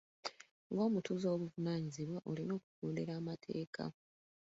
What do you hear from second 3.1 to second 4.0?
amateeka.